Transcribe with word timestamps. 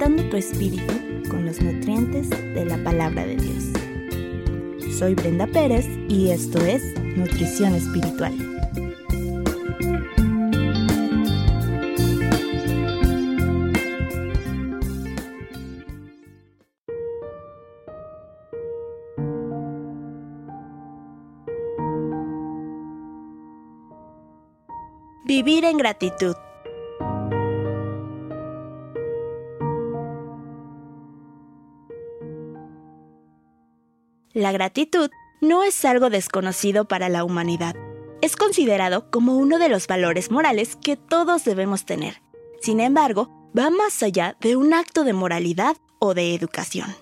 alimentando 0.00 0.30
tu 0.30 0.36
espíritu 0.36 0.94
con 1.28 1.44
los 1.44 1.60
nutrientes 1.60 2.30
de 2.30 2.64
la 2.64 2.82
palabra 2.82 3.26
de 3.26 3.36
Dios. 3.36 3.64
Soy 4.98 5.14
Brenda 5.14 5.46
Pérez 5.46 5.86
y 6.08 6.30
esto 6.30 6.58
es 6.64 6.82
Nutrición 7.16 7.74
Espiritual. 7.74 8.34
Vivir 25.26 25.64
en 25.64 25.76
gratitud. 25.76 26.34
La 34.32 34.52
gratitud 34.52 35.10
no 35.40 35.64
es 35.64 35.84
algo 35.84 36.08
desconocido 36.08 36.86
para 36.86 37.08
la 37.08 37.24
humanidad. 37.24 37.74
Es 38.22 38.36
considerado 38.36 39.10
como 39.10 39.36
uno 39.36 39.58
de 39.58 39.68
los 39.68 39.88
valores 39.88 40.30
morales 40.30 40.76
que 40.76 40.96
todos 40.96 41.44
debemos 41.44 41.84
tener. 41.84 42.22
Sin 42.60 42.78
embargo, 42.78 43.28
va 43.58 43.70
más 43.70 44.04
allá 44.04 44.36
de 44.40 44.54
un 44.54 44.72
acto 44.72 45.02
de 45.02 45.14
moralidad 45.14 45.76
o 45.98 46.14
de 46.14 46.32
educación. 46.34 46.94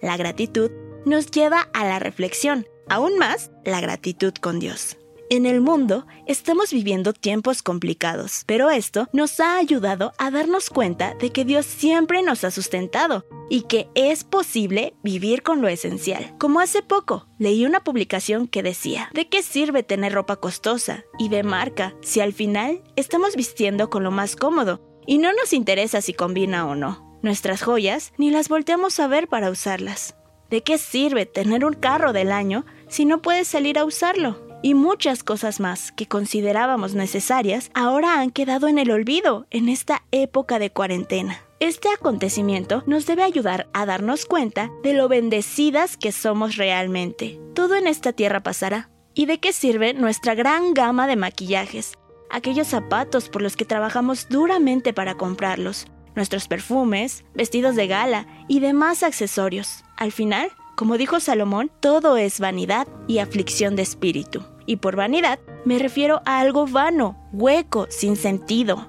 La 0.00 0.16
gratitud 0.16 0.70
nos 1.04 1.32
lleva 1.32 1.68
a 1.72 1.84
la 1.84 1.98
reflexión, 1.98 2.68
aún 2.88 3.18
más 3.18 3.50
la 3.64 3.80
gratitud 3.80 4.34
con 4.34 4.60
Dios. 4.60 4.96
En 5.32 5.46
el 5.46 5.60
mundo 5.60 6.08
estamos 6.26 6.72
viviendo 6.72 7.12
tiempos 7.12 7.62
complicados, 7.62 8.42
pero 8.46 8.68
esto 8.68 9.06
nos 9.12 9.38
ha 9.38 9.58
ayudado 9.58 10.12
a 10.18 10.32
darnos 10.32 10.70
cuenta 10.70 11.14
de 11.14 11.30
que 11.30 11.44
Dios 11.44 11.66
siempre 11.66 12.20
nos 12.24 12.42
ha 12.42 12.50
sustentado 12.50 13.24
y 13.48 13.62
que 13.62 13.88
es 13.94 14.24
posible 14.24 14.92
vivir 15.04 15.44
con 15.44 15.62
lo 15.62 15.68
esencial. 15.68 16.34
Como 16.40 16.58
hace 16.58 16.82
poco, 16.82 17.28
leí 17.38 17.64
una 17.64 17.84
publicación 17.84 18.48
que 18.48 18.64
decía, 18.64 19.08
¿de 19.14 19.28
qué 19.28 19.44
sirve 19.44 19.84
tener 19.84 20.14
ropa 20.14 20.34
costosa 20.34 21.04
y 21.16 21.28
de 21.28 21.44
marca 21.44 21.94
si 22.02 22.18
al 22.18 22.32
final 22.32 22.82
estamos 22.96 23.36
vistiendo 23.36 23.88
con 23.88 24.02
lo 24.02 24.10
más 24.10 24.34
cómodo 24.34 24.80
y 25.06 25.18
no 25.18 25.32
nos 25.32 25.52
interesa 25.52 26.00
si 26.00 26.12
combina 26.12 26.66
o 26.66 26.74
no? 26.74 27.20
Nuestras 27.22 27.62
joyas 27.62 28.12
ni 28.18 28.32
las 28.32 28.48
volteamos 28.48 28.98
a 28.98 29.06
ver 29.06 29.28
para 29.28 29.50
usarlas. 29.50 30.16
¿De 30.50 30.64
qué 30.64 30.76
sirve 30.76 31.24
tener 31.24 31.64
un 31.64 31.74
carro 31.74 32.12
del 32.12 32.32
año 32.32 32.66
si 32.88 33.04
no 33.04 33.22
puedes 33.22 33.46
salir 33.46 33.78
a 33.78 33.84
usarlo? 33.84 34.49
Y 34.62 34.74
muchas 34.74 35.22
cosas 35.22 35.60
más 35.60 35.92
que 35.92 36.06
considerábamos 36.06 36.94
necesarias 36.94 37.70
ahora 37.74 38.20
han 38.20 38.30
quedado 38.30 38.68
en 38.68 38.78
el 38.78 38.90
olvido 38.90 39.46
en 39.50 39.68
esta 39.68 40.02
época 40.10 40.58
de 40.58 40.70
cuarentena. 40.70 41.42
Este 41.60 41.88
acontecimiento 41.90 42.82
nos 42.86 43.06
debe 43.06 43.22
ayudar 43.22 43.68
a 43.74 43.84
darnos 43.84 44.24
cuenta 44.24 44.70
de 44.82 44.94
lo 44.94 45.08
bendecidas 45.08 45.96
que 45.96 46.10
somos 46.10 46.56
realmente. 46.56 47.38
Todo 47.54 47.74
en 47.76 47.86
esta 47.86 48.12
tierra 48.12 48.42
pasará. 48.42 48.88
¿Y 49.12 49.26
de 49.26 49.40
qué 49.40 49.52
sirve 49.52 49.92
nuestra 49.92 50.34
gran 50.34 50.72
gama 50.72 51.06
de 51.06 51.16
maquillajes? 51.16 51.92
Aquellos 52.30 52.68
zapatos 52.68 53.28
por 53.28 53.42
los 53.42 53.56
que 53.56 53.64
trabajamos 53.64 54.28
duramente 54.30 54.94
para 54.94 55.16
comprarlos, 55.16 55.86
nuestros 56.14 56.48
perfumes, 56.48 57.24
vestidos 57.34 57.76
de 57.76 57.88
gala 57.88 58.26
y 58.48 58.60
demás 58.60 59.02
accesorios. 59.02 59.84
Al 59.96 60.12
final, 60.12 60.50
como 60.76 60.96
dijo 60.96 61.20
Salomón, 61.20 61.70
todo 61.80 62.16
es 62.16 62.40
vanidad 62.40 62.88
y 63.06 63.18
aflicción 63.18 63.76
de 63.76 63.82
espíritu. 63.82 64.44
Y 64.70 64.76
por 64.76 64.94
vanidad 64.94 65.40
me 65.64 65.80
refiero 65.80 66.22
a 66.26 66.38
algo 66.38 66.64
vano, 66.64 67.16
hueco, 67.32 67.88
sin 67.90 68.14
sentido. 68.14 68.86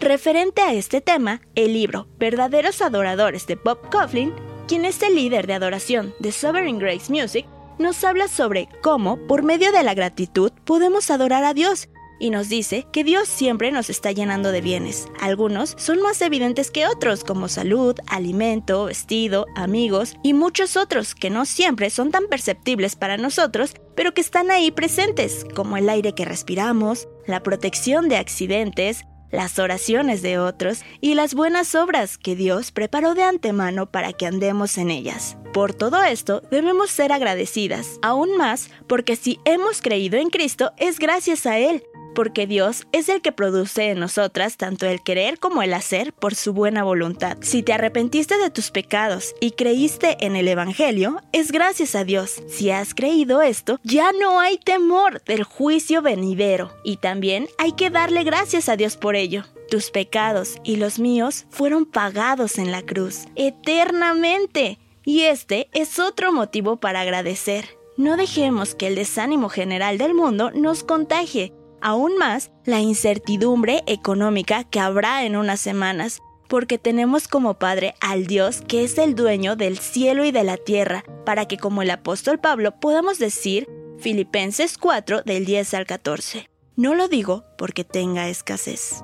Referente 0.00 0.62
a 0.62 0.72
este 0.72 1.00
tema, 1.00 1.42
el 1.54 1.74
libro 1.74 2.08
Verdaderos 2.18 2.82
Adoradores 2.82 3.46
de 3.46 3.54
Bob 3.54 3.88
Coughlin, 3.88 4.32
quien 4.66 4.84
es 4.84 5.00
el 5.00 5.14
líder 5.14 5.46
de 5.46 5.54
adoración 5.54 6.12
de 6.18 6.32
Sovereign 6.32 6.80
Grace 6.80 7.12
Music, 7.12 7.46
nos 7.78 8.02
habla 8.02 8.26
sobre 8.26 8.68
cómo, 8.82 9.16
por 9.28 9.44
medio 9.44 9.70
de 9.70 9.84
la 9.84 9.94
gratitud, 9.94 10.50
podemos 10.64 11.08
adorar 11.08 11.44
a 11.44 11.54
Dios 11.54 11.88
y 12.22 12.30
nos 12.30 12.48
dice 12.48 12.86
que 12.92 13.02
Dios 13.02 13.28
siempre 13.28 13.72
nos 13.72 13.90
está 13.90 14.12
llenando 14.12 14.52
de 14.52 14.60
bienes. 14.60 15.08
Algunos 15.20 15.74
son 15.76 16.00
más 16.02 16.22
evidentes 16.22 16.70
que 16.70 16.86
otros, 16.86 17.24
como 17.24 17.48
salud, 17.48 17.96
alimento, 18.06 18.84
vestido, 18.84 19.46
amigos 19.56 20.14
y 20.22 20.32
muchos 20.32 20.76
otros 20.76 21.16
que 21.16 21.30
no 21.30 21.44
siempre 21.44 21.90
son 21.90 22.12
tan 22.12 22.28
perceptibles 22.28 22.94
para 22.94 23.16
nosotros, 23.16 23.74
pero 23.94 24.14
que 24.14 24.20
están 24.20 24.50
ahí 24.50 24.70
presentes, 24.70 25.46
como 25.54 25.76
el 25.76 25.88
aire 25.88 26.14
que 26.14 26.24
respiramos, 26.24 27.08
la 27.26 27.42
protección 27.42 28.08
de 28.08 28.16
accidentes, 28.16 29.04
las 29.30 29.58
oraciones 29.58 30.22
de 30.22 30.38
otros 30.38 30.82
y 31.00 31.14
las 31.14 31.34
buenas 31.34 31.74
obras 31.74 32.18
que 32.18 32.36
Dios 32.36 32.70
preparó 32.70 33.14
de 33.14 33.22
antemano 33.22 33.90
para 33.90 34.12
que 34.12 34.26
andemos 34.26 34.78
en 34.78 34.90
ellas. 34.90 35.36
Por 35.52 35.74
todo 35.74 36.02
esto 36.02 36.42
debemos 36.50 36.90
ser 36.90 37.12
agradecidas, 37.12 37.98
aún 38.00 38.38
más 38.38 38.70
porque 38.86 39.16
si 39.16 39.38
hemos 39.44 39.82
creído 39.82 40.16
en 40.16 40.30
Cristo 40.30 40.72
es 40.78 40.98
gracias 40.98 41.44
a 41.44 41.58
Él, 41.58 41.82
porque 42.14 42.46
Dios 42.46 42.86
es 42.92 43.10
el 43.10 43.20
que 43.20 43.32
produce 43.32 43.90
en 43.90 44.00
nosotras 44.00 44.56
tanto 44.56 44.86
el 44.86 45.02
querer 45.02 45.38
como 45.38 45.62
el 45.62 45.74
hacer 45.74 46.14
por 46.14 46.34
su 46.34 46.54
buena 46.54 46.84
voluntad. 46.84 47.36
Si 47.42 47.62
te 47.62 47.74
arrepentiste 47.74 48.38
de 48.38 48.48
tus 48.48 48.70
pecados 48.70 49.34
y 49.40 49.50
creíste 49.50 50.16
en 50.24 50.36
el 50.36 50.48
Evangelio, 50.48 51.20
es 51.32 51.52
gracias 51.52 51.94
a 51.96 52.04
Dios. 52.04 52.42
Si 52.48 52.70
has 52.70 52.94
creído 52.94 53.42
esto, 53.42 53.78
ya 53.82 54.10
no 54.12 54.40
hay 54.40 54.56
temor 54.56 55.22
del 55.24 55.44
juicio 55.44 56.00
venidero 56.00 56.72
y 56.82 56.96
también 56.96 57.46
hay 57.58 57.72
que 57.72 57.90
darle 57.90 58.24
gracias 58.24 58.70
a 58.70 58.76
Dios 58.76 58.96
por 58.96 59.16
ello. 59.16 59.44
Tus 59.70 59.90
pecados 59.90 60.56
y 60.64 60.76
los 60.76 60.98
míos 60.98 61.44
fueron 61.50 61.84
pagados 61.84 62.56
en 62.56 62.72
la 62.72 62.80
cruz, 62.80 63.26
eternamente. 63.36 64.78
Y 65.04 65.22
este 65.22 65.68
es 65.72 65.98
otro 65.98 66.32
motivo 66.32 66.76
para 66.76 67.00
agradecer. 67.00 67.76
No 67.96 68.16
dejemos 68.16 68.74
que 68.74 68.86
el 68.86 68.94
desánimo 68.94 69.48
general 69.48 69.98
del 69.98 70.14
mundo 70.14 70.50
nos 70.52 70.84
contagie 70.84 71.52
aún 71.82 72.16
más 72.16 72.50
la 72.64 72.80
incertidumbre 72.80 73.82
económica 73.86 74.64
que 74.64 74.80
habrá 74.80 75.24
en 75.24 75.36
unas 75.36 75.60
semanas, 75.60 76.20
porque 76.48 76.78
tenemos 76.78 77.28
como 77.28 77.54
Padre 77.54 77.94
al 78.00 78.26
Dios 78.26 78.62
que 78.66 78.84
es 78.84 78.96
el 78.98 79.14
dueño 79.14 79.56
del 79.56 79.78
cielo 79.78 80.24
y 80.24 80.30
de 80.30 80.44
la 80.44 80.56
tierra, 80.56 81.04
para 81.26 81.46
que 81.46 81.58
como 81.58 81.82
el 81.82 81.90
apóstol 81.90 82.38
Pablo 82.38 82.78
podamos 82.80 83.18
decir 83.18 83.68
Filipenses 83.98 84.78
4 84.78 85.22
del 85.22 85.44
10 85.44 85.74
al 85.74 85.86
14. 85.86 86.48
No 86.76 86.94
lo 86.94 87.08
digo 87.08 87.44
porque 87.58 87.84
tenga 87.84 88.28
escasez, 88.28 89.02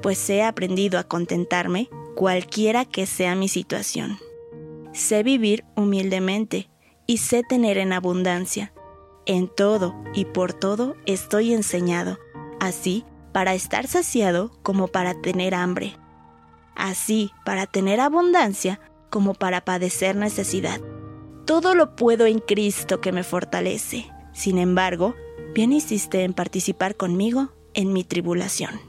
pues 0.00 0.30
he 0.30 0.42
aprendido 0.42 0.98
a 0.98 1.04
contentarme 1.04 1.90
cualquiera 2.14 2.84
que 2.84 3.06
sea 3.06 3.34
mi 3.34 3.48
situación. 3.48 4.18
Sé 4.92 5.22
vivir 5.22 5.64
humildemente 5.76 6.68
y 7.06 7.18
sé 7.18 7.42
tener 7.48 7.78
en 7.78 7.92
abundancia 7.92 8.72
en 9.26 9.48
todo 9.48 9.94
y 10.14 10.24
por 10.24 10.52
todo 10.52 10.96
estoy 11.06 11.52
enseñado, 11.52 12.18
así 12.60 13.04
para 13.32 13.54
estar 13.54 13.86
saciado 13.86 14.50
como 14.62 14.88
para 14.88 15.14
tener 15.14 15.54
hambre, 15.54 15.96
así 16.74 17.30
para 17.44 17.66
tener 17.66 18.00
abundancia 18.00 18.80
como 19.10 19.34
para 19.34 19.64
padecer 19.64 20.16
necesidad. 20.16 20.80
Todo 21.44 21.74
lo 21.74 21.96
puedo 21.96 22.26
en 22.26 22.38
Cristo 22.38 23.00
que 23.00 23.12
me 23.12 23.24
fortalece. 23.24 24.10
Sin 24.32 24.58
embargo, 24.58 25.14
bien 25.54 25.72
hiciste 25.72 26.24
en 26.24 26.34
participar 26.34 26.96
conmigo 26.96 27.52
en 27.74 27.92
mi 27.92 28.04
tribulación. 28.04 28.80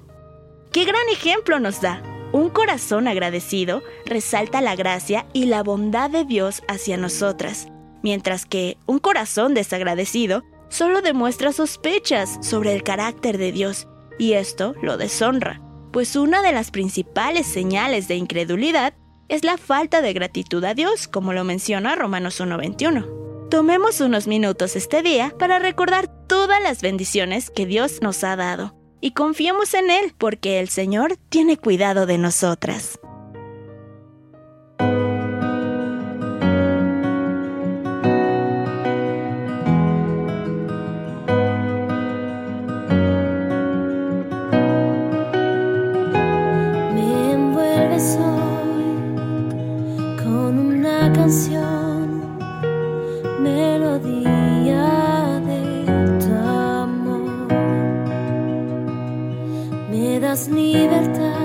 ¡Qué 0.72 0.86
gran 0.86 1.08
ejemplo 1.12 1.60
nos 1.60 1.82
da! 1.82 2.13
Un 2.34 2.50
corazón 2.50 3.08
agradecido 3.08 3.82
resalta 4.06 4.60
la 4.60 4.76
gracia 4.76 5.26
y 5.32 5.46
la 5.46 5.64
bondad 5.64 6.10
de 6.10 6.26
Dios 6.26 6.62
hacia 6.68 6.98
nosotras 6.98 7.68
mientras 8.04 8.46
que 8.46 8.78
un 8.86 9.00
corazón 9.00 9.56
desagradecido 9.56 10.44
solo 10.70 11.02
demuestra 11.02 11.52
sospechas 11.54 12.38
sobre 12.42 12.74
el 12.74 12.84
carácter 12.84 13.40
de 13.40 13.52
Dios, 13.52 13.88
y 14.20 14.34
esto 14.34 14.76
lo 14.84 14.98
deshonra, 14.98 15.62
pues 15.92 16.16
una 16.16 16.44
de 16.44 16.52
las 16.52 16.70
principales 16.70 17.48
señales 17.48 18.08
de 18.08 18.16
incredulidad 18.16 18.94
es 19.30 19.44
la 19.44 19.58
falta 19.58 20.02
de 20.02 20.14
gratitud 20.14 20.64
a 20.66 20.76
Dios, 20.76 21.08
como 21.08 21.34
lo 21.34 21.44
menciona 21.44 21.96
Romanos 21.96 22.40
1.21. 22.40 23.50
Tomemos 23.50 24.02
unos 24.02 24.28
minutos 24.28 24.76
este 24.76 25.02
día 25.02 25.34
para 25.40 25.60
recordar 25.60 26.08
todas 26.28 26.62
las 26.62 26.82
bendiciones 26.82 27.50
que 27.50 27.66
Dios 27.66 28.02
nos 28.02 28.24
ha 28.24 28.36
dado, 28.36 28.76
y 29.04 29.12
confiemos 29.12 29.74
en 29.74 29.92
Él, 29.92 30.14
porque 30.18 30.62
el 30.62 30.70
Señor 30.70 31.18
tiene 31.30 31.58
cuidado 31.58 32.06
de 32.06 32.18
nosotras. 32.18 32.98
libertad 51.14 51.24
en 51.24 51.83
la 60.36 60.40
adversidad. 60.40 61.43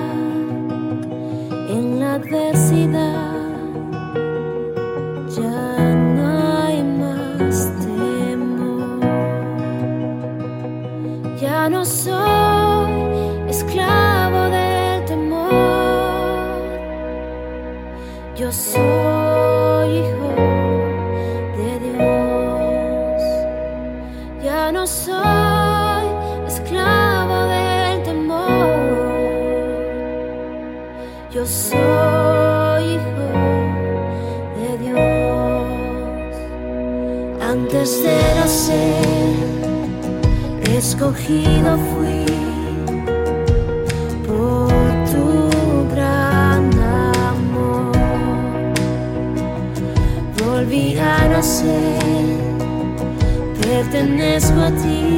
Soy 31.48 32.84
hijo 32.92 33.28
de 34.58 34.70
Dios. 34.84 35.66
Antes 37.40 38.02
de 38.02 38.18
nacer, 38.38 39.34
escogido 40.76 41.78
fui 41.90 42.26
por 44.26 44.68
tu 45.10 45.26
gran 45.94 46.70
amor. 47.32 47.96
Volví 50.44 50.98
a 50.98 51.28
nacer, 51.28 52.36
pertenezco 53.60 54.60
a 54.60 54.70
ti. 54.82 55.17